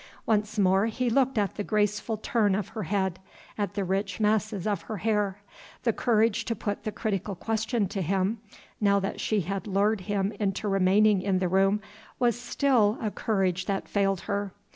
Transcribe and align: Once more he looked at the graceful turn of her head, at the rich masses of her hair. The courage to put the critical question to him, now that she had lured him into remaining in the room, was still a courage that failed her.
Once 0.25 0.57
more 0.57 0.87
he 0.87 1.11
looked 1.11 1.37
at 1.37 1.53
the 1.57 1.63
graceful 1.63 2.17
turn 2.17 2.55
of 2.55 2.69
her 2.69 2.81
head, 2.81 3.19
at 3.55 3.75
the 3.75 3.83
rich 3.83 4.19
masses 4.19 4.65
of 4.65 4.81
her 4.81 4.97
hair. 4.97 5.37
The 5.83 5.93
courage 5.93 6.43
to 6.45 6.55
put 6.55 6.85
the 6.85 6.91
critical 6.91 7.35
question 7.35 7.87
to 7.89 8.01
him, 8.01 8.39
now 8.79 8.99
that 8.99 9.19
she 9.21 9.41
had 9.41 9.67
lured 9.67 10.01
him 10.01 10.31
into 10.39 10.67
remaining 10.67 11.21
in 11.21 11.37
the 11.37 11.47
room, 11.49 11.81
was 12.17 12.41
still 12.41 12.97
a 12.99 13.11
courage 13.11 13.67
that 13.67 13.87
failed 13.87 14.21
her. 14.21 14.53